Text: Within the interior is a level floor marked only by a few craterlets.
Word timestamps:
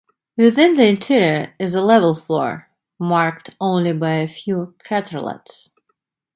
Within 0.35 0.77
the 0.77 0.87
interior 0.87 1.53
is 1.59 1.75
a 1.75 1.81
level 1.83 2.15
floor 2.15 2.71
marked 2.97 3.55
only 3.61 3.93
by 3.93 4.13
a 4.15 4.27
few 4.27 4.73
craterlets. 4.83 5.69